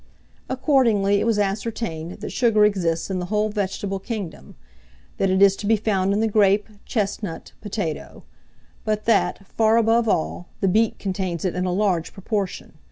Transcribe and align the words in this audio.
Accordingly, 0.49 1.19
it 1.21 1.27
was 1.27 1.37
ascertained 1.37 2.21
that 2.21 2.31
sugar 2.31 2.65
exists 2.65 3.11
in 3.11 3.19
the 3.19 3.27
whole 3.27 3.49
vegetable 3.49 3.99
kingdom; 3.99 4.55
that 5.17 5.29
it 5.29 5.43
is 5.43 5.55
to 5.57 5.67
be 5.67 5.75
found 5.75 6.11
in 6.11 6.21
the 6.21 6.27
grape, 6.27 6.67
chestnut, 6.85 7.51
potato; 7.61 8.23
but 8.83 9.05
that, 9.05 9.45
far 9.47 9.77
above 9.77 10.09
all, 10.09 10.47
the 10.59 10.67
beet 10.67 10.97
contains 10.97 11.45
it 11.45 11.53
in 11.53 11.65
a 11.65 11.71
large 11.71 12.13
proportion. 12.13 12.79